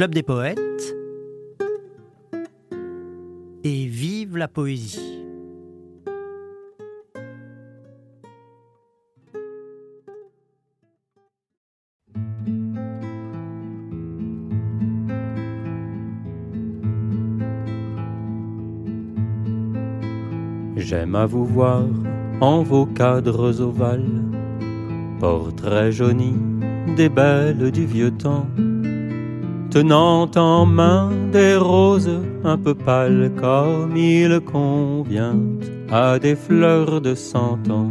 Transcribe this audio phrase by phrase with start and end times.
[0.00, 0.96] Club des poètes
[3.62, 5.22] et vive la poésie.
[20.76, 21.84] J'aime à vous voir
[22.40, 24.06] en vos cadres ovales,
[25.18, 26.38] portraits jaunis
[26.96, 28.46] des belles du vieux temps,
[29.70, 35.38] tenant en main des roses un peu pâles comme il convient
[35.90, 37.90] à des fleurs de cent ans.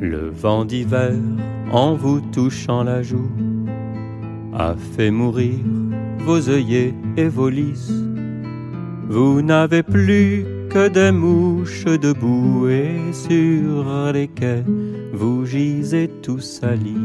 [0.00, 1.12] Le vent d'hiver
[1.70, 3.30] en vous touchant la joue
[4.54, 5.58] a fait mourir
[6.18, 8.11] vos œillets et vos lys.
[9.14, 14.64] Vous n'avez plus que des mouches debout et sur les quais
[15.12, 16.96] vous gisez tout salis.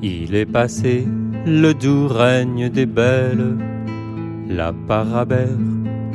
[0.00, 1.08] Il est passé
[1.44, 3.56] le doux règne des belles,
[4.48, 5.64] la parabère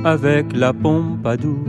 [0.05, 1.67] avec la pompadour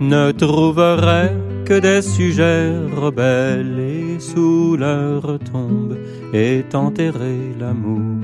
[0.00, 5.96] ne trouverait que des sujets rebelles sous leur tombe
[6.32, 8.20] est enterré l'amour.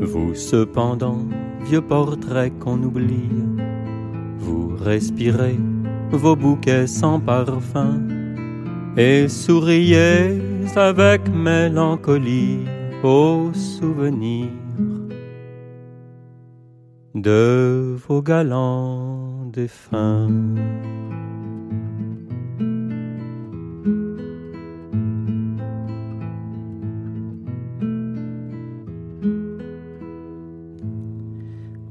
[0.00, 1.26] Vous cependant,
[1.64, 3.30] vieux portraits qu'on oublie,
[4.38, 5.58] vous respirez
[6.10, 8.00] vos bouquets sans parfum
[8.96, 10.38] et souriez
[10.76, 12.60] avec mélancolie
[13.02, 14.48] aux souvenirs
[17.14, 19.31] de vos galants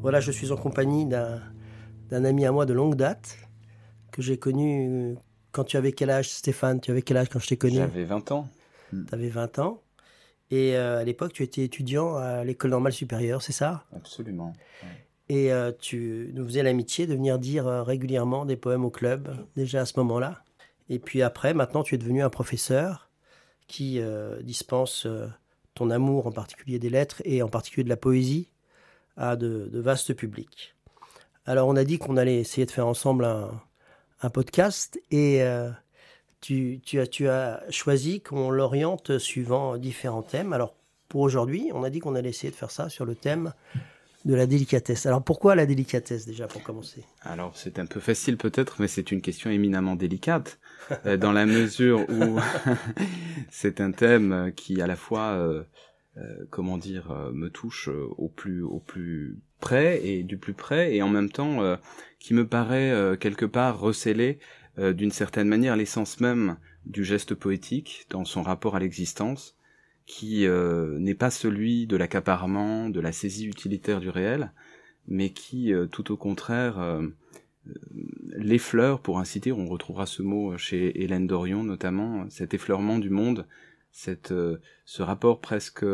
[0.01, 1.39] Voilà, je suis en compagnie d'un
[2.25, 3.37] ami à moi de longue date
[4.11, 5.15] que j'ai connu euh,
[5.51, 6.81] quand tu avais quel âge, Stéphane?
[6.81, 7.75] Tu avais quel âge quand je t'ai connu?
[7.77, 8.49] J'avais 20 ans.
[8.89, 9.83] Tu avais 20 ans.
[10.49, 13.85] Et euh, à l'époque, tu étais étudiant à l'école normale supérieure, c'est ça?
[13.95, 14.53] Absolument.
[15.31, 19.33] Et euh, tu nous faisais l'amitié de venir dire euh, régulièrement des poèmes au club,
[19.55, 20.43] déjà à ce moment-là.
[20.89, 23.09] Et puis après, maintenant, tu es devenu un professeur
[23.65, 25.07] qui euh, dispense
[25.73, 28.49] ton amour, en particulier des lettres et en particulier de la poésie,
[29.15, 30.75] à de, vastes publics.
[31.45, 35.41] Alors, on a dit qu'on allait essayer de faire ensemble un, podcast et
[36.41, 40.51] tu, as, tu as choisi qu'on l'oriente suivant différents thèmes.
[40.51, 40.75] Alors,
[41.07, 43.53] pour aujourd'hui, on a dit qu'on allait essayer de faire ça sur le thème
[44.25, 45.05] de la délicatesse.
[45.05, 47.03] Alors pourquoi la délicatesse déjà pour commencer?
[47.21, 50.59] Alors c'est un peu facile peut-être, mais c'est une question éminemment délicate
[51.05, 52.39] euh, dans la mesure où
[53.49, 55.63] c'est un thème qui à la fois, euh,
[56.17, 61.01] euh, comment dire, me touche au plus au plus près et du plus près et
[61.01, 61.77] en même temps
[62.19, 64.39] qui me paraît quelque part receler
[64.77, 69.55] d'une certaine manière l'essence même du geste poétique dans son rapport à l'existence
[70.05, 74.51] qui euh, n'est pas celui de l'accaparement, de la saisie utilitaire du réel,
[75.07, 77.07] mais qui, euh, tout au contraire, euh,
[78.29, 83.09] l'effleure, pour ainsi dire, on retrouvera ce mot chez Hélène Dorion notamment, cet effleurement du
[83.09, 83.47] monde,
[83.91, 85.85] ce rapport presque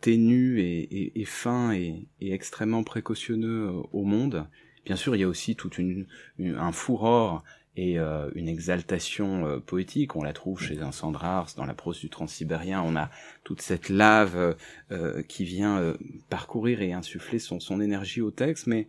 [0.00, 4.46] ténu et, fin et, extrêmement précautionneux au monde.
[4.88, 6.06] Bien sûr, il y a aussi tout une,
[6.38, 7.44] un fourreur
[7.76, 10.16] et euh, une exaltation euh, poétique.
[10.16, 12.82] On la trouve chez un Sandrars, dans la prose du Transsibérien.
[12.82, 13.10] On a
[13.44, 14.56] toute cette lave
[14.90, 15.94] euh, qui vient
[16.30, 18.88] parcourir et insuffler son, son énergie au texte, mais,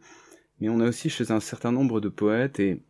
[0.61, 2.81] mais on a aussi chez un certain nombre de poètes, et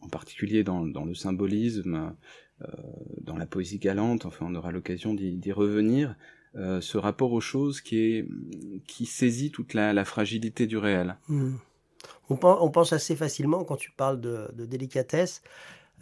[0.00, 2.14] en particulier dans, le symbolisme,
[3.20, 6.16] dans la poésie galante, enfin on aura l'occasion d'y revenir,
[6.54, 8.24] ce rapport aux choses qui,
[8.86, 11.18] qui saisit toute la, la fragilité du réel.
[11.28, 11.56] Mmh.
[12.30, 12.36] On,
[12.70, 15.42] pense assez facilement, quand tu parles de, délicatesse,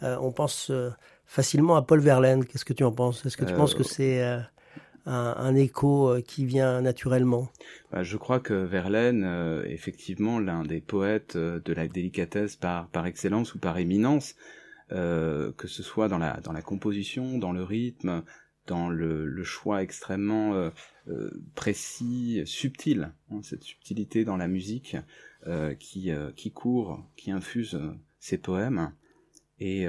[0.03, 0.89] euh, on pense euh,
[1.25, 2.45] facilement à Paul Verlaine.
[2.45, 3.25] Qu'est-ce que tu en penses?
[3.25, 4.21] Est-ce que tu penses que euh, c'est
[5.05, 7.49] un, écho qui vient naturellement?
[7.91, 13.55] Bah, Je crois que Verlaine, effectivement, l'un des poètes de la délicatesse par, par excellence
[13.55, 14.35] ou par éminence,
[14.89, 18.23] que ce soit dans la, dans la composition, dans le rythme,
[18.65, 20.69] dans le, choix extrêmement
[21.55, 24.97] précis, subtil, hein, cette subtilité dans la musique,
[25.45, 28.91] euh, qui, euh, qui court, qui infuse euh, ses poèmes,
[29.59, 29.85] et,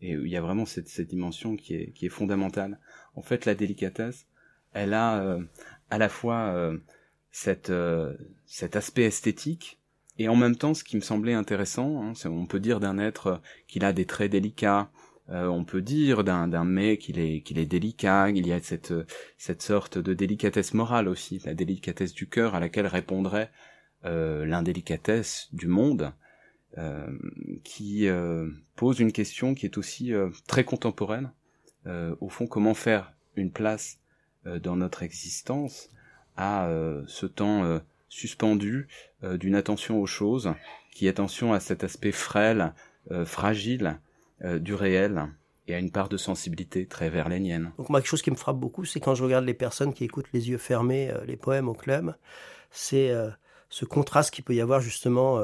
[0.00, 2.80] il y a vraiment cette, dimension qui est, fondamentale.
[3.14, 4.26] En fait, la délicatesse,
[4.72, 5.38] elle a
[5.88, 6.72] à la fois
[7.30, 9.78] cet aspect esthétique,
[10.18, 13.40] et en même temps, ce qui me semblait intéressant, hein, on peut dire d'un être
[13.68, 14.90] qu'il a des traits délicats,
[15.32, 18.92] Euh, on peut dire d'un mets qu'il est qu'il est délicat, il y a cette
[19.38, 23.50] cette sorte de délicatesse morale aussi, la délicatesse du cœur à laquelle répondrait
[24.04, 26.12] euh, l'indélicatesse du monde,
[26.76, 27.06] euh,
[27.64, 28.08] qui
[28.76, 30.12] pose une question qui est aussi
[30.46, 31.32] très contemporaine.
[31.86, 33.98] Au fond, comment faire une place
[34.44, 35.90] dans notre existence
[36.36, 36.68] à
[37.06, 38.88] ce temps suspendu
[39.22, 40.54] d'une attention aux choses,
[40.92, 42.72] qui attention à cet aspect frêle,
[43.24, 43.98] fragile
[44.42, 45.28] du réel
[45.68, 47.72] et à une part de sensibilité très verlénienne.
[47.78, 50.04] Donc moi, quelque chose qui me frappe beaucoup, c'est quand je regarde les personnes qui
[50.04, 52.14] écoutent les yeux fermés les poèmes au club,
[52.70, 53.12] c'est
[53.68, 55.40] ce contraste qu'il peut y avoir justement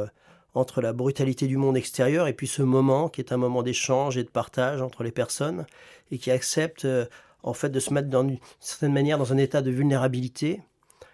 [0.54, 4.16] entre la brutalité du monde extérieur et puis ce moment qui est un moment d'échange
[4.16, 5.66] et de partage entre les personnes
[6.10, 7.06] et qui accepte euh,
[7.42, 10.62] en fait de se mettre d'une certaine manière dans un état de vulnérabilité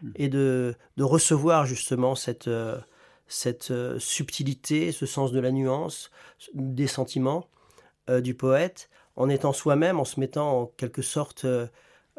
[0.03, 0.11] hmm.
[0.17, 2.79] et de, de recevoir justement cette, euh,
[3.27, 6.11] cette euh, subtilité, ce sens de la nuance,
[6.55, 7.49] des sentiments
[8.09, 11.47] du poète, en étant soi-même, en se mettant en quelque sorte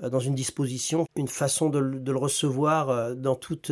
[0.01, 3.71] dans une disposition, une façon de, de le recevoir dans toute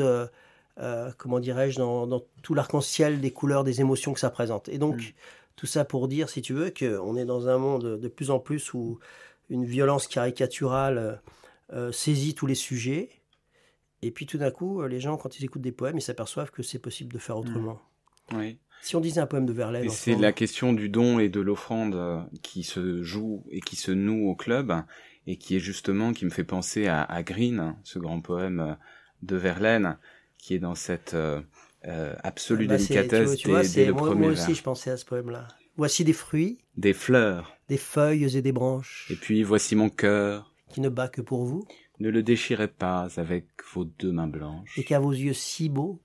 [0.79, 4.69] euh, comment dirais-je, dans, tout l'arc-en-ciel des couleurs, des émotions que ça présente.
[4.69, 5.13] Et donc, mm.
[5.55, 8.39] tout ça pour dire, si tu veux, qu'on est dans un monde de plus en
[8.39, 8.99] plus où
[9.49, 11.21] une violence caricaturale
[11.73, 13.09] euh, saisit tous les sujets.
[14.01, 16.63] Et puis tout d'un coup, les gens, quand ils écoutent des poèmes, ils s'aperçoivent que
[16.63, 17.39] c'est possible de faire mm.
[17.39, 17.79] autrement.
[18.31, 18.57] Oui.
[18.83, 19.87] Si on disait un poème de Verlaine.
[19.89, 23.91] C'est la question du don et de l'offrande euh, qui se joue et qui se
[23.91, 24.73] noue au club
[25.25, 28.75] et qui est justement, qui me fait penser à, à Green, ce grand poème
[29.21, 29.97] de Verlaine,
[30.37, 31.41] qui est dans cette euh,
[31.85, 35.05] euh absolue ah bah délicatesse tu vois, tu vois, moi, aussi, je pensais à ce
[35.05, 35.47] poème-là.
[35.77, 36.59] Voici des fruits.
[36.75, 37.55] Des fleurs.
[37.69, 39.07] Des feuilles et des branches.
[39.09, 40.53] Et puis voici mon cœur.
[40.67, 41.65] Qui ne bat que pour vous.
[42.01, 44.77] Ne le déchirez pas avec vos deux mains blanches.
[44.77, 46.01] Et qu'à vos yeux si beaux,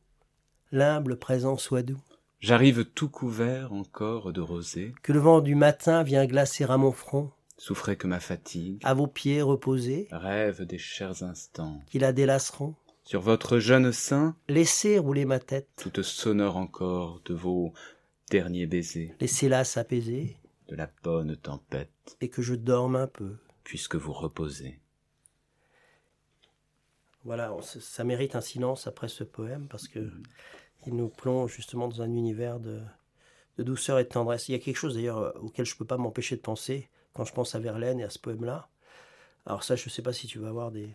[0.71, 2.01] l'humble présent soit doux.
[2.41, 4.95] J'arrive tout couvert encore de rosée.
[5.03, 7.33] Que le vent du matin vient glacer à mon front.
[7.57, 8.81] Souffrez que ma fatigue.
[8.85, 10.07] À vos pieds reposés.
[10.13, 11.83] Rêve des chers instants.
[11.87, 12.77] Qui la délaceront.
[13.03, 17.73] Sur votre jeune sein, laissez rouler ma tête, toute sonore encore de vos
[18.31, 19.15] derniers baisers.
[19.19, 20.37] Laissez-la s'apaiser,
[20.69, 24.79] de la bonne tempête, et que je dorme un peu, puisque vous reposez.
[27.29, 30.23] Voilà, ça mérite un silence après ce poème parce que mm.
[30.87, 32.81] il nous plonge justement dans un univers de,
[33.59, 34.49] de, douceur et de tendresse.
[34.49, 36.89] Il y a quelque chose d'ailleurs euh, auquel je ne peux pas m'empêcher de penser
[37.13, 38.69] quand je pense à Verlaine et à ce poème-là.
[39.45, 40.95] Alors ça, je ne sais pas si tu vas avoir des,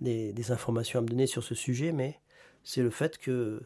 [0.00, 2.20] des, informations à me donner sur ce sujet, mais
[2.64, 3.62] c'est le fait que,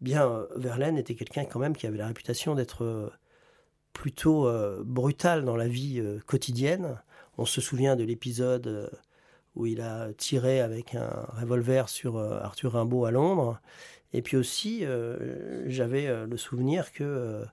[0.00, 3.08] bien, Verlaine était quelqu'un quand même qui avait la réputation d'être euh,
[3.92, 7.00] plutôt euh, brutal dans la vie euh, quotidienne.
[7.38, 8.90] On se souvient de l'épisode
[9.60, 13.60] où il a tiré avec un revolver sur Arthur Rimbaud à Londres.
[14.12, 14.84] Et puis aussi,
[15.66, 17.44] j'avais le souvenir que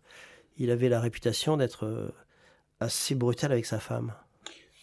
[0.57, 2.13] il avait la réputation d'être
[2.79, 4.13] assez brutal avec sa femme.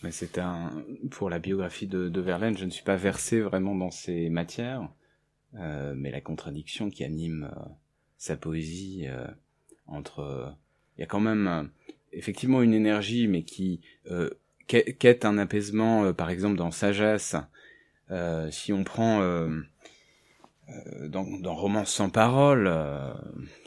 [0.03, 0.71] Mais c'est un
[1.11, 4.89] pour la biographie de, Verlaine, je ne suis pas versé vraiment dans ces matières,
[5.55, 7.63] euh, mais la contradiction qui anime euh,
[8.19, 9.27] sa poésie euh,
[9.87, 10.55] entre,
[10.97, 11.63] il y a quand même euh,
[12.13, 13.81] effectivement une énergie, mais qui
[14.67, 17.37] quête un apaisement, par exemple dans Sagesse.
[18.51, 19.21] si on prend
[21.09, 22.71] dans, dans Romance sans parole,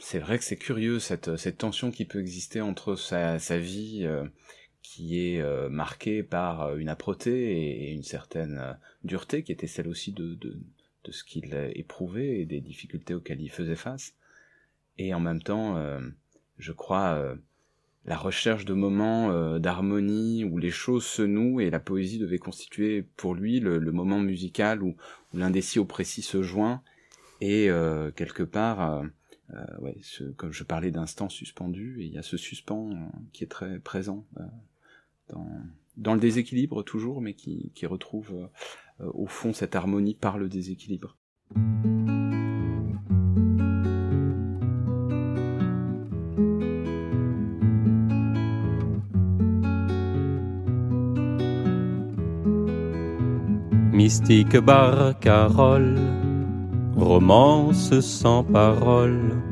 [0.00, 4.08] c'est vrai que c'est curieux cette, cette tension qui peut exister entre sa, sa vie
[4.88, 8.72] qui est euh, marqué par euh, une âpreté et, une certaine euh,
[9.04, 10.58] dureté qui était celle aussi de, de,
[11.04, 14.14] de ce qu'il éprouvait et des difficultés auxquelles il faisait face.
[14.96, 15.78] Et en même temps,
[16.58, 17.36] je crois,
[18.04, 23.02] la recherche de moments d'harmonie où les choses se nouent et la poésie devait constituer
[23.16, 24.96] pour lui le, moment musical où,
[25.34, 26.82] l'indécis au précis se joint
[27.40, 27.68] et
[28.16, 29.04] quelque part
[29.54, 32.90] euh, comme je parlais d'instant suspendu, et il y a ce suspens
[33.32, 34.26] qui est très présent
[35.96, 38.50] dans, le déséquilibre toujours, mais qui, retrouve
[39.00, 41.16] euh, au fond cette harmonie par le déséquilibre.
[53.98, 55.98] Mystique barcarolle,
[56.96, 59.42] romance sans parole,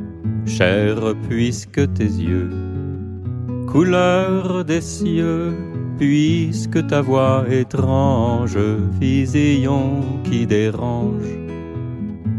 [0.47, 2.53] chère puisque tes yeux
[3.67, 5.53] couleur des cieux,
[5.99, 8.57] puisque ta voix étrange,
[9.01, 11.33] vision qui dérange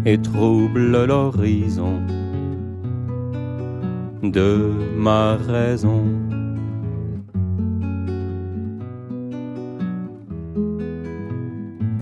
[0.05, 1.99] et trouble l'horizon
[4.23, 6.26] de ma raison.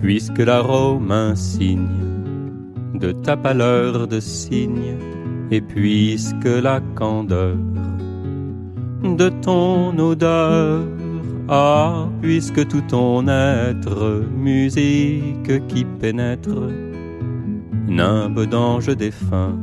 [0.06, 1.88] Puisque l'arôme insigne
[2.94, 5.00] de ta pâleur de cygne,
[5.50, 7.56] et puisque la candeur
[9.02, 10.82] de ton odeur.
[11.48, 16.70] Ah, puisque tout ton être, musique qui pénètre,
[17.88, 19.58] nimbe d'ange défunt,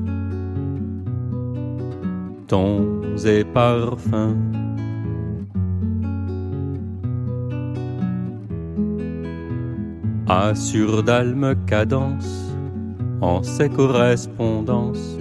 [2.49, 4.62] tons et parfums.
[10.35, 11.03] Assure
[11.67, 12.55] cadence,
[13.21, 15.19] en ses correspondances,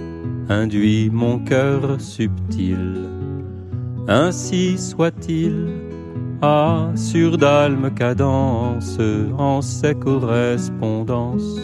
[0.48, 3.10] induit mon cœur subtil.
[4.08, 5.68] Ainsi soit-il,
[6.40, 7.36] assure
[7.90, 8.98] cadence,
[9.36, 11.60] en ses correspondances,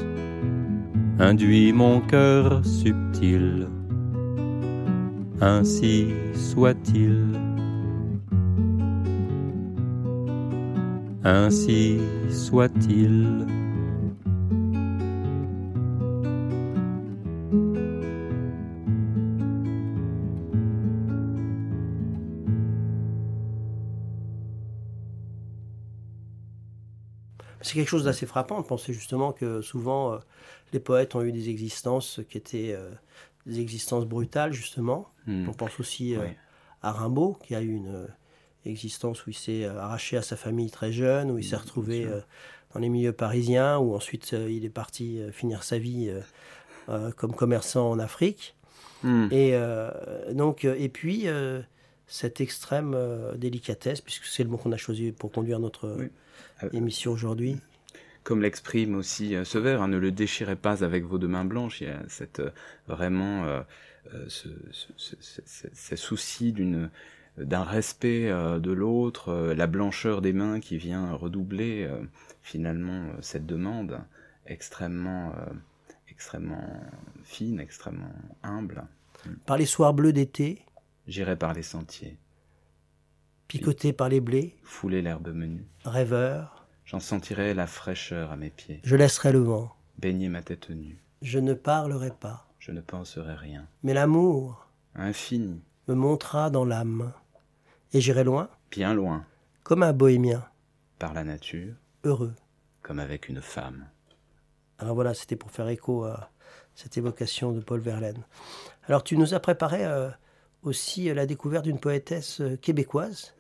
[1.18, 3.66] induit mon cœur subtil.
[5.40, 7.47] Ainsi soit-il.
[11.28, 11.98] Ainsi
[12.30, 13.46] soit-il.
[27.60, 30.18] C'est quelque chose d'assez frappant de penser justement que souvent euh,
[30.72, 32.90] les poètes ont eu des existences qui étaient euh,
[33.44, 35.10] des existences brutales justement.
[35.26, 35.46] Hmm.
[35.50, 36.26] On pense aussi euh,
[36.80, 38.06] à Rimbaud qui a eu une
[38.68, 42.04] existence où il s'est euh, arraché à sa famille très jeune, où il s'est retrouvé
[42.04, 42.20] euh,
[42.74, 46.12] dans les milieux parisiens, où ensuite euh, il est parti finir sa vie
[47.16, 48.56] comme commerçant en Afrique.
[49.02, 49.28] Mmh.
[49.30, 49.54] Et
[50.32, 51.26] donc, et puis
[52.06, 52.96] cette extrême
[53.36, 55.96] délicatesse, puisque c'est le mot qu'on a choisi pour conduire notre
[56.72, 57.56] émission aujourd'hui.
[58.24, 61.82] Comme l'exprime aussi ce vers, hein, ne le déchirez pas avec vos deux mains blanches.
[61.82, 62.42] Il y a cette
[62.86, 63.62] vraiment
[64.28, 64.48] ce,
[64.96, 66.90] ce, souci d'une
[67.44, 72.00] d'un respect euh, de l'autre, euh, la blancheur des mains qui vient redoubler euh,
[72.42, 74.00] finalement cette demande
[74.46, 75.32] extrêmement,
[76.08, 76.80] extrêmement
[77.22, 78.86] fine, extrêmement humble.
[79.44, 80.62] Par les soirs bleus d'été?
[81.06, 82.18] J'irai par les sentiers.
[83.46, 84.56] Picoté par les blés?
[84.62, 85.66] Fouler l'herbe menue.
[85.84, 86.66] Rêveur?
[86.86, 88.80] J'en sentirai la fraîcheur à mes pieds.
[88.84, 89.70] Je laisserai le vent.
[89.98, 91.02] Baigner ma tête nue.
[91.20, 92.48] Je ne parlerai pas.
[92.58, 93.66] Je ne penserai rien.
[93.82, 97.12] Mais l'amour infini me montra dans l'âme
[97.92, 99.24] et j'irai loin Bien loin.
[99.62, 100.44] Comme un bohémien.
[100.98, 101.74] Par la nature.
[102.04, 102.34] Heureux.
[102.82, 103.86] Comme avec une femme.
[104.78, 106.30] Alors voilà, c'était pour faire écho à
[106.74, 108.24] cette évocation de Paul Verlaine.
[108.86, 110.08] Alors tu nous as préparé euh,
[110.62, 113.34] aussi la découverte d'une poétesse euh, québécoise.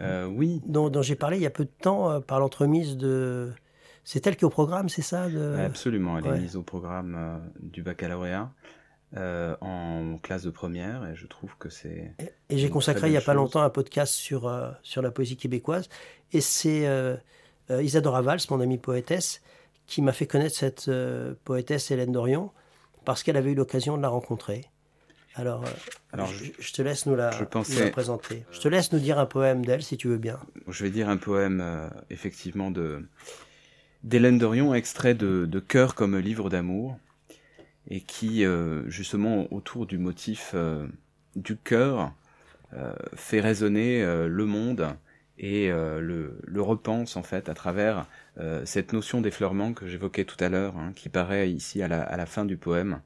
[0.00, 0.62] Euh, oui.
[0.66, 3.52] Dont, j'ai parlé il y a peu de temps par l'entremise de...
[4.04, 5.26] C'est elle qui est au programme, c'est ça
[5.64, 8.52] Absolument, elle est mise au programme du baccalauréat.
[9.14, 12.12] Euh, en classe de première et je trouve que c'est.
[12.50, 15.36] Et, j'ai consacré il n'y a pas longtemps un podcast sur, euh, sur la poésie
[15.36, 15.88] québécoise
[16.32, 17.16] et c'est euh,
[17.70, 19.42] Isadora Valls, mon amie poétesse,
[19.86, 20.90] qui m'a fait connaître cette
[21.44, 22.50] poétesse Hélène Dorion
[23.04, 24.64] parce qu'elle avait eu l'occasion de la rencontrer.
[25.36, 25.64] Alors,
[26.12, 27.30] Alors je, te laisse nous la,
[27.92, 28.44] présenter.
[28.50, 30.40] Je te laisse nous dire un poème d'elle si tu veux bien.
[30.66, 33.06] Je vais dire un poème effectivement de
[34.02, 36.98] d'Hélène Dorion, extrait de, de Cœur comme livre d'amour
[37.88, 40.86] et qui, euh, justement, autour du motif euh,
[41.34, 42.12] du cœur,
[42.74, 44.88] euh, fait résonner le monde
[45.38, 48.06] et le, repense en fait à travers
[48.64, 52.44] cette notion d'effleurement que j'évoquais tout à l'heure, hein, qui paraît ici à la fin
[52.44, 53.00] du poème.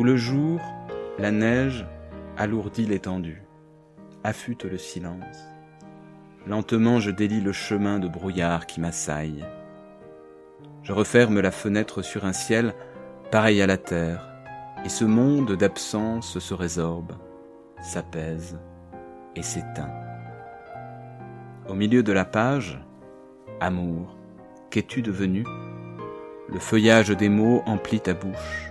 [0.00, 0.62] Tout le jour,
[1.18, 1.86] la neige
[2.38, 3.42] alourdit l'étendue,
[4.24, 5.46] affûte le silence.
[6.46, 9.44] Lentement je délie le chemin de brouillard qui m'assaille.
[10.82, 12.72] Je referme la fenêtre sur un ciel
[13.30, 14.26] pareil à la terre,
[14.86, 17.12] et ce monde d'absence se résorbe,
[17.82, 18.58] s'apaise
[19.36, 19.92] et s'éteint.
[21.68, 22.82] Au milieu de la page,
[23.60, 24.16] amour,
[24.70, 25.44] qu'es-tu devenu?
[26.48, 28.69] Le feuillage des mots emplit ta bouche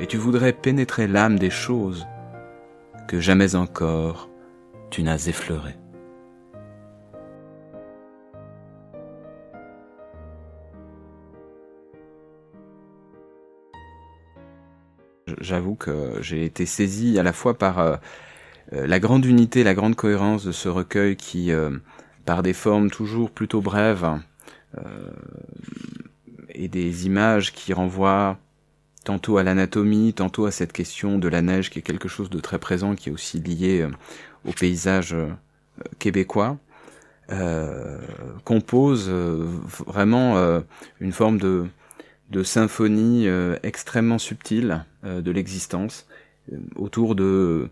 [0.00, 2.06] et tu voudrais pénétrer l'âme des choses
[3.08, 4.28] que jamais encore
[4.90, 5.76] tu n'as effleurées.
[15.40, 17.96] J'avoue que j'ai été saisi à la fois par euh,
[18.72, 21.70] euh, la grande unité, la grande cohérence de ce recueil qui, euh,
[22.24, 24.06] par des formes toujours plutôt brèves
[26.50, 28.38] et des images qui renvoient
[29.04, 32.40] tantôt à l'anatomie, tantôt à cette question de la neige qui est quelque chose de
[32.40, 33.90] très présent, qui est aussi lié euh,
[34.46, 35.28] au paysage euh,
[35.98, 36.58] québécois.
[38.44, 39.10] compose
[39.86, 40.62] vraiment
[40.98, 41.66] une forme de,
[42.30, 43.28] de symphonie
[43.62, 46.06] extrêmement subtile de l'existence
[46.74, 47.68] autour de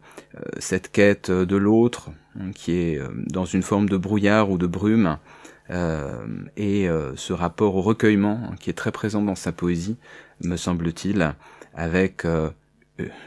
[0.58, 3.00] cette quête de l'autre hein, qui est
[3.32, 5.16] dans une forme de brouillard ou de brume
[5.70, 9.96] et ce rapport au recueillement hein, qui est très présent dans sa poésie
[10.40, 11.34] me semble-t-il
[11.74, 12.24] avec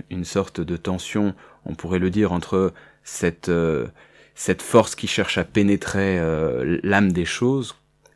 [0.10, 1.34] une sorte de tension,
[1.66, 2.74] on pourrait le dire, entre
[3.04, 3.88] cette, euh,
[4.36, 7.76] cette force qui cherche à pénétrer euh, l'âme des choses,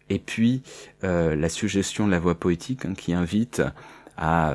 [0.09, 0.61] et puis
[1.03, 3.61] euh, la suggestion de la voix poétique hein, qui invite
[4.17, 4.53] à,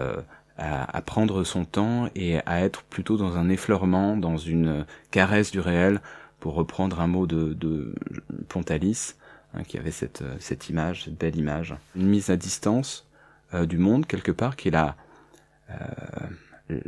[0.57, 5.59] à, prendre son temps et à être plutôt dans un effleurement, dans une caresse du
[5.61, 6.00] réel,
[6.38, 7.92] pour reprendre un mot de, de
[8.49, 9.14] Pontalis,
[9.54, 13.08] hein, qui avait cette, cette image, cette belle image, une mise à distance
[13.52, 14.97] du monde quelque part, qui est la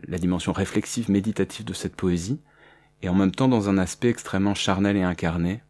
[0.08, 2.40] la dimension réflexive, méditative de cette poésie,
[3.02, 5.62] et en même temps dans un aspect extrêmement charnel et incarné.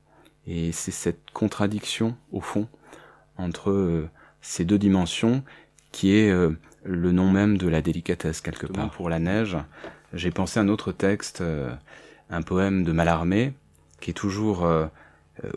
[0.47, 2.67] Et c'est cette contradiction, au fond,
[3.37, 4.09] entre euh,
[4.41, 5.45] ces deux dimensions
[5.93, 6.51] qui est euh,
[6.85, 8.91] le nom même de la délicatesse quelque part.
[8.91, 9.57] Pour la neige,
[10.13, 11.73] j'ai pensé à un autre texte, euh,
[12.31, 13.53] un poème de Mallarmé,
[14.01, 14.67] qui est toujours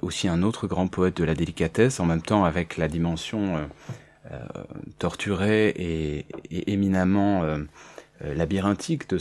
[0.01, 3.69] aussi un autre grand poète de la délicatesse, en même temps avec la dimension
[4.97, 7.43] torturée et, et éminemment
[8.23, 9.17] euh, labyrinthique de,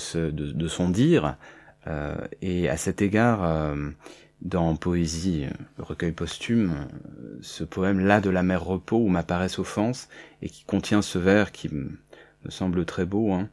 [0.68, 1.36] son dire.
[1.86, 3.90] Euh, et à cet égard, euh,
[4.42, 5.46] dans Poésie,
[5.78, 6.88] recueil posthume,
[7.40, 10.08] ce poème là de la mer repos où m'apparaissent offenses
[10.42, 11.98] et qui contient ce vers qui me
[12.48, 13.48] semble très beau, hein,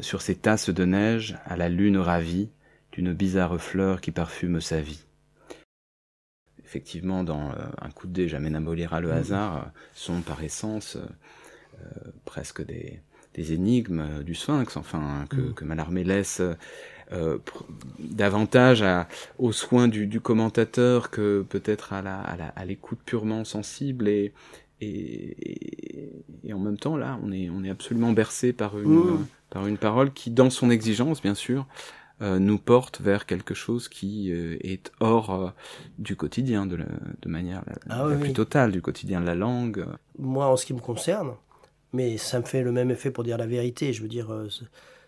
[0.00, 2.50] sur ces tasses de neige à la lune ravie
[2.92, 5.04] d'une bizarre fleur qui parfume sa vie.
[6.64, 7.50] Effectivement, dans
[7.80, 9.12] Un coup de dé, jamais n'abolira le mmh.
[9.12, 10.96] hasard, sont par essence
[12.24, 13.00] presque des,
[13.34, 15.54] des énigmes euh, du sphinx, enfin, que, mm.
[15.54, 16.42] que Mallarmé laisse
[17.12, 17.38] euh,
[17.98, 24.08] davantage à, aux soins du, du commentateur que peut-être à, la, à, l'écoute purement sensible
[24.08, 24.32] et,
[24.80, 26.10] et,
[26.44, 29.26] et, en même temps là on est, on est absolument bercé par une, mm.
[29.50, 31.66] par une parole qui dans son exigence bien sûr euh,
[32.20, 35.52] nous porte vers quelque chose qui est hors
[35.98, 39.86] du quotidien de, de manière la, ah plus totale du quotidien de la langue.
[40.18, 41.32] Moi en ce qui me concerne,
[41.92, 43.92] mais ça me fait le même effet pour dire la vérité.
[43.92, 44.48] Je veux dire, euh,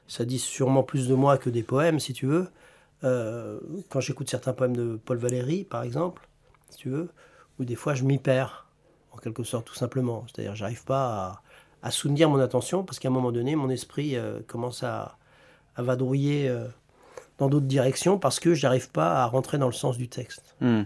[0.06, 2.48] ça dit sûrement plus de moi que des poèmes, si tu veux.
[3.04, 6.28] Euh, quand j'écoute certains poèmes de Paul Valéry, par exemple,
[6.70, 7.10] si tu veux,
[7.58, 8.66] où des fois je m'y perds,
[9.12, 10.24] en quelque sorte, tout simplement.
[10.26, 11.42] C'est-à-dire, j'arrive pas
[11.82, 15.16] à, à, soutenir mon attention parce qu'à un moment donné, mon esprit euh, commence à,
[15.76, 16.54] à vadrouiller
[17.38, 20.54] dans d'autres directions parce que j'arrive pas à rentrer dans le sens du texte.
[20.60, 20.82] Hmm.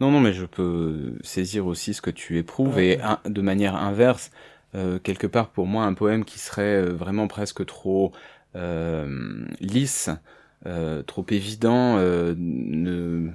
[0.00, 4.30] Non, non, mais je peux saisir aussi ce que tu éprouves et de manière inverse,
[4.74, 8.12] euh, quelque part pour moi un poème qui serait euh, vraiment presque trop
[8.54, 10.10] euh, lisse,
[11.06, 13.30] trop évident, ne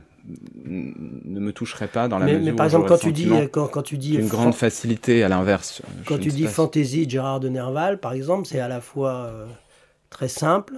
[0.65, 3.67] ne me toucherait pas dans la mais, mesure mais par exemple quand tu dis quand,
[3.67, 7.49] quand, tu dis une grande facilité à l'inverse quand tu dis fantaisie de Gérard de
[7.49, 9.33] Nerval par exemple c'est à la fois
[10.09, 10.75] très simple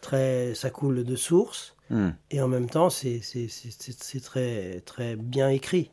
[0.00, 2.10] très ça coule de source hmm.
[2.30, 5.90] et en même temps c'est c'est très très bien écrit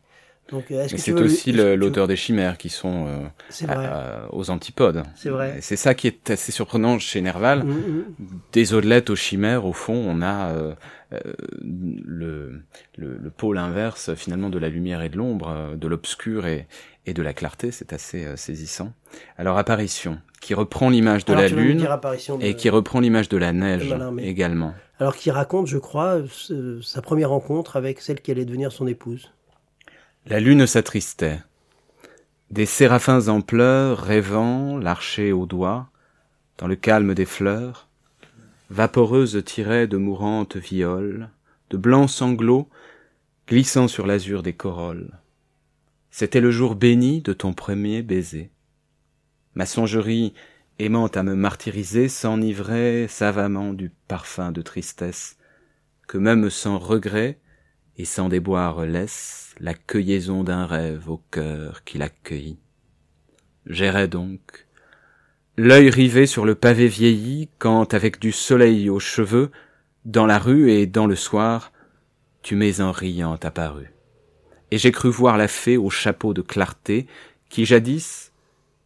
[0.54, 3.08] euh, c'est aussi l'auteur des chimères qui sont
[3.64, 5.04] euh, aux antipodes.
[5.16, 5.58] C'est vrai.
[5.62, 7.64] C'est ça qui est assez surprenant chez Nerval.
[7.64, 8.06] Mm, mm.
[8.52, 10.74] Des odelettes aux chimères, au fond, on a euh,
[11.62, 12.62] le,
[12.98, 16.68] le, pôle inverse finalement de la lumière et de l'ombre, de l'obscur et,
[17.06, 17.72] et de la clarté.
[17.72, 18.94] C'est assez saisissant.
[19.38, 21.88] Alors apparition, qui reprend l'image de la lune
[22.42, 24.74] et qui reprend l'image de la neige également.
[25.00, 26.20] Alors qui raconte, je crois,
[26.82, 29.32] sa première rencontre avec celle qui allait devenir son épouse.
[30.28, 31.40] La lune s'attristait.
[32.50, 35.92] Des séraphins en pleurs, rêvant, l'archer au doigt,
[36.58, 37.88] dans le calme des fleurs,
[38.72, 41.30] vaporeuses tiraient de mourantes violes,
[41.70, 42.68] de blancs sanglots
[43.48, 45.20] glissant sur l'azur des corolles.
[46.10, 48.50] C'était le jour béni de ton premier baiser.
[49.54, 50.34] Ma songerie,
[50.80, 55.38] aimant à me martyriser, s'enivrait savamment du parfum de tristesse,
[56.08, 57.38] que même sans regret
[57.98, 62.60] et sans déboire laisse, la cueillaison d'un rêve au cœur qui l'accueillit.
[63.66, 64.68] J'errais donc,
[65.58, 69.52] l'œil rivé sur le pavé vieilli, quand avec du soleil aux cheveux,
[70.04, 71.72] dans la rue et dans le soir,
[72.42, 73.92] tu m'es en riant apparu.
[74.72, 77.08] Et j'ai cru voir la fée au chapeau de clarté,
[77.50, 78.34] qui jadis,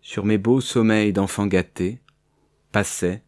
[0.02, 2.00] sur mes beaux sommeils d'enfant gâté,
[2.72, 3.24] passait,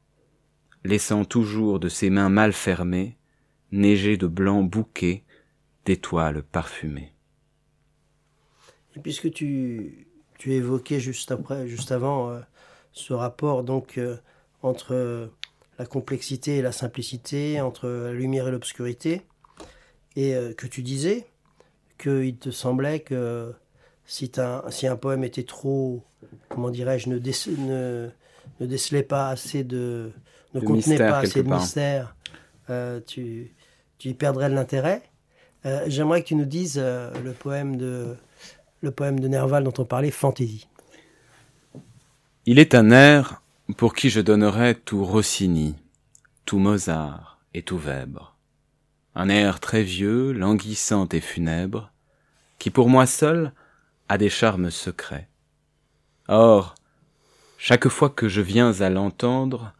[0.83, 3.17] laissant toujours de ses mains mal fermées,
[3.71, 5.23] neiger de blancs bouquets
[5.85, 7.13] d'étoiles parfumées.
[8.95, 12.39] Et puisque tu, tu évoquais juste après, juste avant, euh,
[12.91, 14.17] ce rapport donc euh,
[14.63, 15.29] entre
[15.79, 19.21] la complexité et la simplicité, entre la lumière et l'obscurité,
[20.15, 21.25] et euh, que tu disais
[21.97, 23.53] qu'il te semblait que
[24.05, 26.03] si, un, si un poème était trop,
[26.49, 28.09] comment dirais-je, ne, ne,
[28.59, 30.11] ne, décelait pas assez de,
[30.53, 32.15] ne contenait pas assez de mystère,
[32.69, 33.55] euh, tu,
[33.97, 35.03] tu y perdrais de l'intérêt.
[35.65, 38.15] Euh, j'aimerais que tu nous dises euh, le poème de
[38.81, 40.67] le poème de Nerval dont on parlait, Fantaisie.
[42.47, 43.43] Il est un air
[43.77, 45.75] pour qui je donnerais tout Rossini,
[46.45, 48.35] tout Mozart et tout Weber.
[49.13, 51.91] Un air très vieux, languissant et funèbre,
[52.57, 53.53] qui pour moi seul
[54.09, 55.29] a des charmes secrets.
[56.27, 56.73] Or,
[57.57, 59.73] chaque fois que je viens à l'entendre,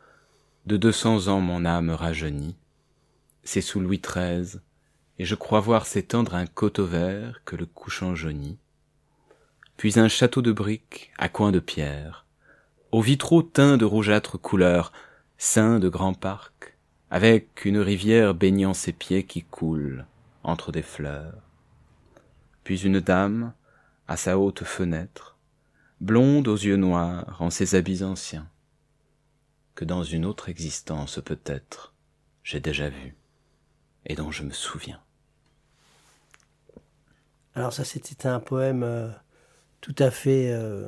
[0.68, 2.56] de deux cents ans mon âme rajeunit.
[3.44, 4.60] C'est sous Louis XIII,
[5.22, 8.58] et je crois voir s'étendre un coteau vert que le couchant jaunit.
[9.78, 12.26] Puis un château de briques à coins de pierre,
[12.92, 14.92] aux vitraux teints de rougeâtre couleur,
[15.38, 16.76] sein de grands parcs,
[17.12, 20.08] avec une rivière baignant ses pieds qui coule
[20.42, 21.44] entre des fleurs.
[22.64, 23.54] Puis une dame,
[24.08, 25.38] à sa haute fenêtre,
[26.00, 28.50] blonde aux yeux noirs en ses habits anciens,
[29.76, 31.94] que dans une autre existence peut-être
[32.44, 33.16] j'ai déjà vue
[34.08, 35.00] et dont je me souviens.
[37.56, 39.10] Alors ça c'était un poème euh,
[39.82, 40.88] tout à fait euh,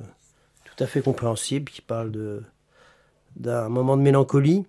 [0.63, 2.11] tout à fait compréhensible qui parle
[3.35, 4.65] d'un moment de mélancolie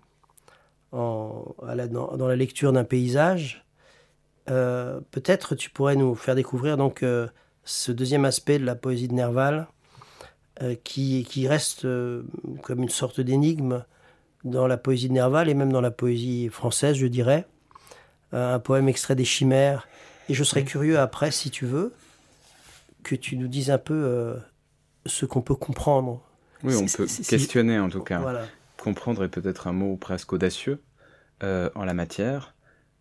[0.92, 3.64] dans, la lecture d'un paysage.
[4.50, 7.04] Euh, peut-être tu pourrais nous faire découvrir donc
[7.64, 9.66] ce deuxième aspect de la poésie de Nerval
[10.84, 11.86] qui, qui reste
[12.62, 13.84] comme une sorte d'énigme
[14.44, 17.46] dans la poésie de Nerval et même dans la poésie française, je dirais.
[18.32, 19.88] un poème extrait des Chimères
[20.28, 21.92] et je serais curieux après, si tu veux,
[23.02, 24.34] que tu nous dises un peu euh,
[25.06, 26.22] ce qu'on peut comprendre.
[26.62, 28.46] Oui, on peut questionner en tout cas.
[28.78, 30.82] Comprendre est peut-être un mot presque audacieux
[31.42, 32.54] euh, en la matière,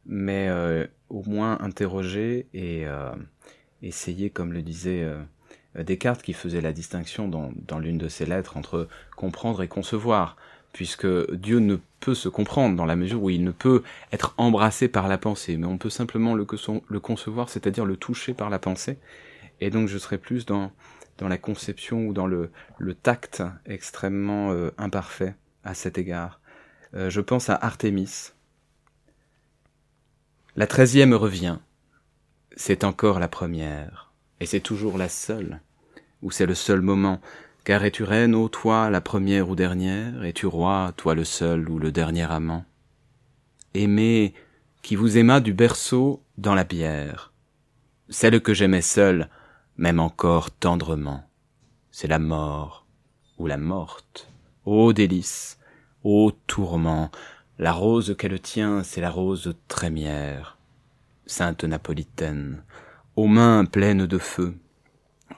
[0.05, 2.85] mais euh, au moins interroger et
[3.81, 5.07] essayer, comme le disait
[5.75, 10.35] Descartes, qui faisait la distinction dans, dans l'une de ses lettres entre comprendre et concevoir
[10.73, 14.89] puisque Dieu ne peut se comprendre dans la mesure où il ne peut être embrassé
[14.89, 16.45] par la pensée, mais on peut simplement le,
[16.99, 18.97] concevoir, c'est-à-dire le toucher par la pensée.
[19.61, 20.71] Et donc je serais plus dans,
[21.21, 26.41] la conception ou dans le, le tact extrêmement euh, imparfait à cet égard.
[26.95, 28.31] Euh, je pense à Artémis.
[30.57, 31.59] La treizième revient.
[32.55, 35.61] C'est encore la première, et c'est toujours la seule,
[36.21, 37.19] ou c'est le seul moment
[37.63, 40.23] car es-tu reine, ô toi, la première ou dernière?
[40.23, 42.65] Es-tu roi, toi le seul ou le dernier amant?
[43.73, 44.33] Aimé,
[44.81, 47.31] qui vous aima du berceau dans la bière,
[48.09, 49.29] celle que j'aimais seule,
[49.77, 51.23] même encore tendrement,
[51.89, 52.85] c'est la mort
[53.37, 54.29] ou la morte.
[54.65, 55.57] Ô délice,
[56.03, 57.09] ô tourment,
[57.59, 60.57] la rose qu'elle tient, c'est la rose trémière.
[61.25, 62.63] Sainte Napolitaine,
[63.15, 64.53] aux mains pleines de feu,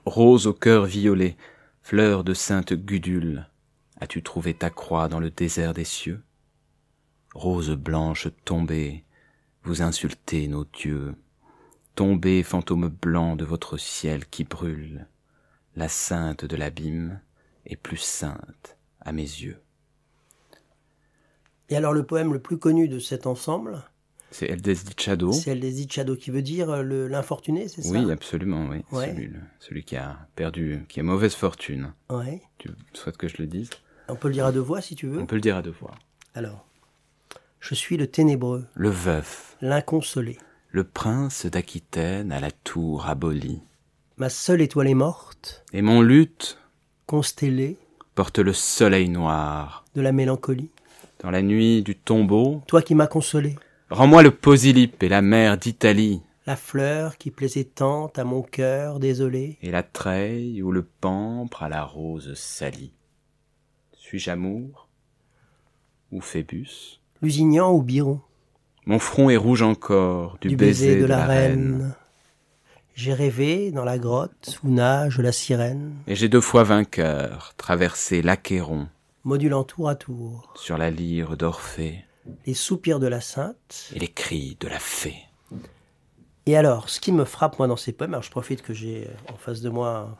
[0.06, 1.38] rose au cœur violet,
[1.88, 3.48] Fleur de sainte Gudule,
[4.02, 6.24] as-tu trouvé ta croix dans le désert des cieux?
[7.36, 9.06] Rose blanche tombée,
[9.62, 11.14] vous insultez nos dieux.
[11.94, 15.08] Tombez, fantôme blanc de votre ciel qui brûle,
[15.76, 17.22] la sainte de l'abîme
[17.68, 19.62] est plus sainte à mes yeux.
[21.70, 23.84] Et alors le poème le plus connu de cet ensemble?
[24.36, 25.32] C'est El Desdichado.
[25.32, 27.90] C'est El Desdichado qui veut dire euh, l'infortuné, c'est ça?
[27.90, 28.84] Oui, absolument, oui.
[29.60, 31.94] Celui, qui a perdu, qui a mauvaise fortune.
[32.10, 32.42] Ouais.
[32.58, 33.70] Tu souhaites que je le dise?
[34.10, 35.22] On peut le dire à deux voix si tu veux.
[35.22, 35.96] On peut le dire à deux voix.
[36.34, 36.66] Alors,
[37.62, 38.66] je suis le ténébreux.
[38.76, 39.56] Le veuf.
[39.62, 40.38] L'inconsolé.
[40.70, 43.62] Le prince d'Aquitaine à la tour abolie.
[44.18, 45.64] Ma seule étoile est morte.
[45.72, 46.58] Et mon luth,
[47.06, 47.78] constellé,
[48.16, 49.86] porte le soleil noir.
[49.96, 50.72] De la mélancolie.
[51.22, 52.62] Dans la nuit du tombeau.
[52.68, 53.56] Toi qui m'as consolé.
[53.92, 56.24] Rends-moi le posylipe et la mer d'Italie.
[56.48, 59.60] La fleur qui plaisait tant à mon cœur désolé.
[59.62, 62.94] Et la treille ou le pampre à la rose salie.
[63.94, 64.90] Suis-je amour
[66.12, 67.00] ou Phébus?
[67.22, 68.22] Lusignan ou Biron?
[68.88, 71.94] Mon front est rouge encore du, baiser, de, la, reine.
[72.96, 75.94] J'ai rêvé dans la grotte où nage la sirène.
[76.08, 78.88] Et j'ai deux fois vainqueur traversé l'Achéron.
[79.24, 80.52] Modulant tour à tour.
[80.56, 82.04] Sur la lyre d'Orphée
[82.46, 85.26] les soupirs de la sainte et les cris de la fée.
[86.48, 89.08] Et alors, ce qui me frappe moi dans ces poèmes, alors je profite que j'ai
[89.08, 90.20] euh, en face de moi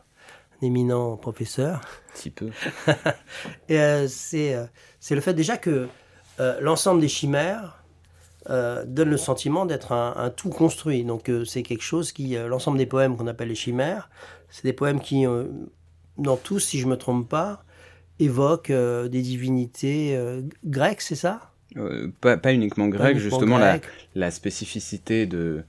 [0.60, 1.80] un éminent professeur.
[2.14, 2.50] Si peu.
[3.68, 4.66] et euh, c'est, euh,
[4.98, 5.88] c'est le fait déjà que
[6.60, 7.82] l'ensemble des chimères
[8.46, 11.02] donne le sentiment d'être un, tout construit.
[11.02, 14.10] Donc c'est quelque chose qui, l'ensemble des poèmes qu'on appelle les chimères,
[14.50, 15.24] c'est des poèmes qui,
[16.18, 17.64] dans tous, si je me trompe pas,
[18.18, 21.52] évoquent des divinités grecques, c'est ça?
[21.76, 23.80] Euh, pas, pas, uniquement grec, justement La,
[24.14, 25.62] la, spécificité de,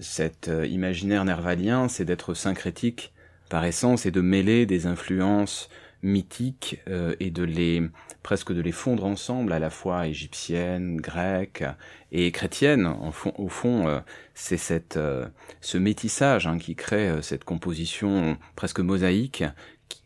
[0.00, 3.12] cet imaginaire nervalien, c'est d'être syncrétique
[3.48, 5.68] par essence et de mêler des influences
[6.02, 6.80] mythiques
[7.20, 7.82] et de les
[8.22, 11.64] presque de les fondre ensemble, à la fois égyptienne, grecque
[12.12, 12.86] et chrétienne.
[12.86, 14.00] au fond, euh,
[14.34, 15.26] c'est cette, euh,
[15.60, 19.44] ce métissage hein, qui crée euh, cette composition presque mosaïque,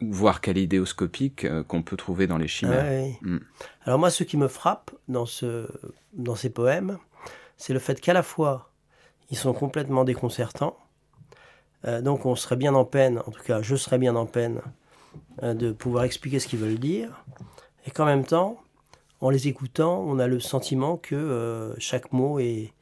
[0.01, 3.13] voire kaléidéoscopique, qu'on peut trouver dans les chimères.
[3.23, 3.39] Mm.
[3.85, 5.69] Alors moi, ce qui me frappe dans, ce,
[6.13, 6.99] dans ces poèmes,
[7.57, 8.71] c'est le fait qu'à la fois,
[9.31, 10.77] ils sont complètement déconcertants,
[12.03, 14.61] donc on serait bien en peine, en tout cas je serais bien en peine,
[15.43, 17.25] de pouvoir expliquer ce qu'ils veulent dire,
[17.87, 18.61] et qu'en même temps,
[19.21, 22.73] en les écoutant, on a le sentiment que euh, chaque mot est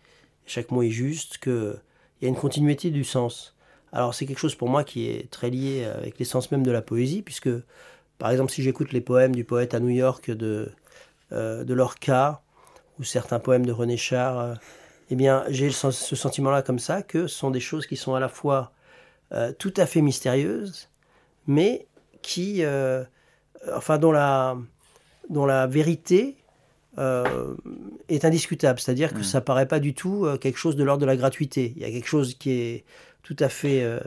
[0.47, 1.81] chaque mot est juste, qu'il
[2.21, 3.54] y a une continuité du sens.
[3.95, 6.83] Alors c'est quelque chose pour moi qui est très lié avec l'essence même de la
[6.83, 7.49] poésie, puisque
[8.19, 10.71] par exemple si j'écoute les poèmes du poète à New York de,
[11.33, 12.43] euh, de Lorca,
[12.99, 14.55] ou certains poèmes de René Char, euh,
[15.11, 18.21] eh bien j'ai ce sentiment-là comme ça, que ce sont des choses qui sont à
[18.21, 18.73] la fois
[19.59, 20.89] tout à fait mystérieuses,
[21.49, 21.89] mais
[22.23, 22.63] qui,
[23.75, 24.57] enfin dont la,
[25.29, 26.37] dont la vérité
[26.99, 27.55] euh,
[28.09, 28.79] est indiscutable.
[28.79, 29.25] C'est-à-dire que mm.
[29.25, 31.73] ça paraît pas du tout euh, quelque chose de l'ordre de la gratuité.
[31.75, 32.85] Il y a quelque chose qui est
[33.25, 33.83] tout à fait...
[33.83, 33.99] Euh,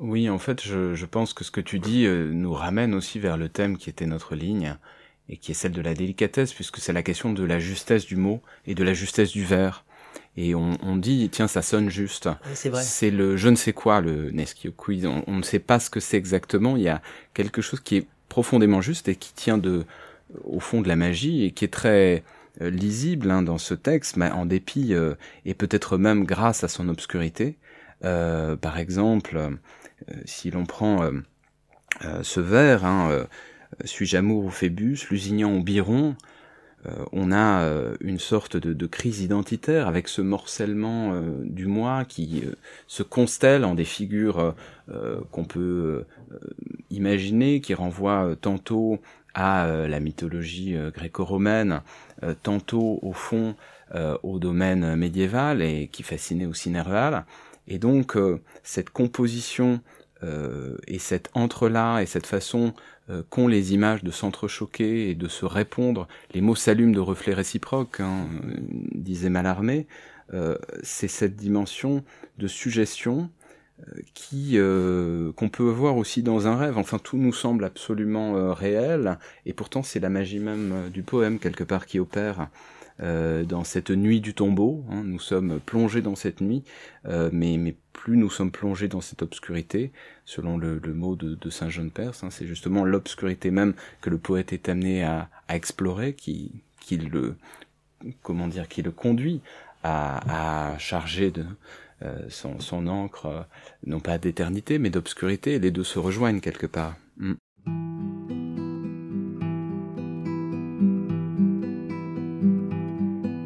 [0.00, 3.48] oui, en fait, je, pense que ce que tu dis nous ramène aussi vers le
[3.48, 4.76] thème qui était notre ligne
[5.28, 8.16] et qui est celle de la délicatesse, puisque c'est la question de la justesse du
[8.16, 9.84] mot et de la justesse du vers.
[10.36, 12.28] Et on, dit, tiens, ça sonne juste.
[12.54, 12.82] c'est vrai.
[12.82, 15.06] C'est le je ne sais quoi, le Neskio Quiz.
[15.06, 16.76] On, on ne sait pas ce que c'est exactement.
[16.76, 17.00] Il y a
[17.34, 19.84] quelque chose qui est profondément juste et qui tient de,
[20.42, 22.24] au fond de la magie et qui est très
[22.60, 26.68] euh, lisible hein, dans ce texte, mais en dépit euh, et peut-être même grâce à
[26.68, 27.56] son obscurité.
[28.04, 29.58] Euh, par exemple,
[30.24, 31.08] si l'on prend
[32.22, 33.26] ce vers, hein,
[33.84, 36.16] suis-je amour ou Phébus, Lusignan ou Biron,
[37.12, 37.66] on a
[38.00, 42.44] une sorte de, de, crise identitaire avec ce morcellement du moi qui
[42.86, 44.54] se constelle en des figures
[45.30, 46.04] qu'on peut
[46.90, 49.00] imaginer, qui renvoient tantôt
[49.34, 51.82] à euh, la mythologie euh, gréco-romaine,
[52.22, 53.54] euh, tantôt au fond
[54.24, 57.26] au domaine médiéval et qui fascinait aussi Nerval.
[57.68, 58.16] Et donc
[58.62, 59.80] cette composition
[60.86, 62.72] et cet entre-là et cette façon
[63.30, 68.00] qu'ont les images de s'entrechoquer et de se répondre, les mots s'allument de reflets réciproques,
[68.00, 68.28] hein,
[68.94, 69.86] disait Mallarmé,
[70.82, 72.04] c'est cette dimension
[72.38, 73.30] de suggestion
[74.14, 76.78] qui euh, qu'on peut voir aussi dans un rêve.
[76.78, 81.02] Enfin, tout nous semble absolument euh, réel, et pourtant c'est la magie même euh, du
[81.02, 82.48] poème quelque part qui opère
[83.00, 84.84] dans cette nuit du tombeau.
[84.90, 85.02] Hein.
[85.04, 86.62] Nous sommes plongés dans cette nuit,
[87.04, 89.92] mais, mais plus nous sommes plongés dans cette obscurité,
[90.24, 94.18] selon le, mot de, Saint Jean de Perse, hein, c'est justement l'obscurité même que le
[94.18, 97.36] poète est amené à, explorer, qui, qui le
[98.22, 99.40] comment dire, qui le conduit
[99.82, 101.44] à, à charger de
[102.02, 103.42] euh, son, encre, euh,
[103.86, 106.96] non pas d'éternité, mais d'obscurité, les deux se rejoignent quelque part.
[107.16, 107.34] Mm.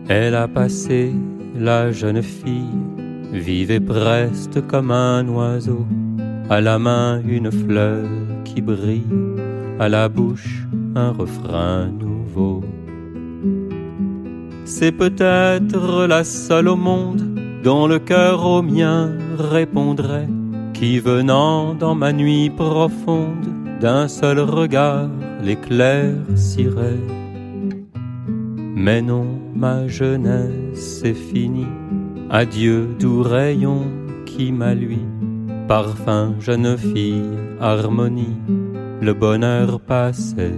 [0.09, 1.13] Elle a passé,
[1.55, 2.81] la jeune fille,
[3.31, 5.87] vivait preste comme un oiseau,
[6.49, 8.07] à la main une fleur
[8.43, 9.05] qui brille,
[9.79, 12.65] à la bouche un refrain nouveau.
[14.65, 20.29] C'est peut-être la seule au monde dont le cœur au mien répondrait,
[20.73, 23.47] qui venant dans ma nuit profonde,
[23.79, 25.11] d'un seul regard
[25.43, 27.05] l'éclaircirait.
[28.75, 29.27] Mais non,
[29.59, 31.67] ma jeunesse est finie,
[32.31, 33.83] adieu doux rayon
[34.25, 35.01] qui m'a lui,
[35.67, 38.37] parfum jeune fille, harmonie,
[39.01, 40.53] le bonheur passé.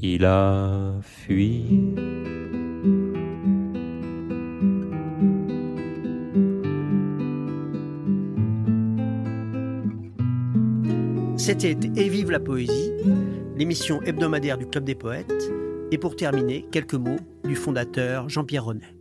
[0.00, 1.64] Il a fui.
[11.36, 12.92] C'était Et vive la poésie,
[13.56, 15.50] l'émission hebdomadaire du Club des poètes.
[15.92, 18.96] Et pour terminer, quelques mots du fondateur Jean-Pierre Renet.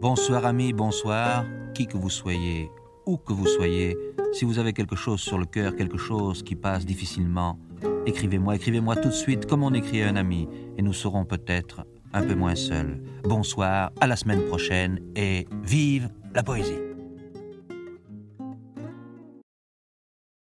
[0.00, 2.68] Bonsoir amis, bonsoir, qui que vous soyez,
[3.06, 3.96] où que vous soyez,
[4.32, 7.60] si vous avez quelque chose sur le cœur, quelque chose qui passe difficilement,
[8.06, 11.86] écrivez-moi, écrivez-moi tout de suite comme on écrit à un ami, et nous serons peut-être
[12.12, 13.00] un peu moins seuls.
[13.22, 16.89] Bonsoir, à la semaine prochaine, et vive la poésie.